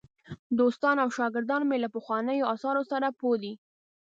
[0.59, 3.53] دوستان او شاګردان مې له پخوانیو آثارو سره پوه دي.